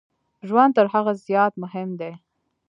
[0.47, 2.11] ژوند تر هغه زیات مهم دی.